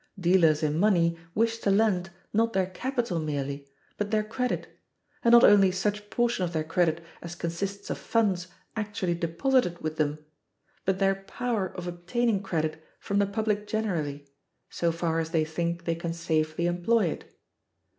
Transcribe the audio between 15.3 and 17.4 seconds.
think they can safely employ it.